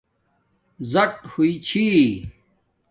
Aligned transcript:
زُٹ 0.91 1.11
ہوئ 1.31 1.49
چھی 1.65 1.85